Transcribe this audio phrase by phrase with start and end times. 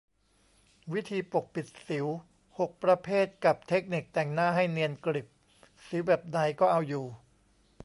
[0.93, 2.07] วิธีปกปิดสิว
[2.57, 5.27] หก ประเภทกับเทคนิคแต่งหน้าให้เนียนกริบ
[5.87, 7.05] สิวแบบไหนก็เอาอยู่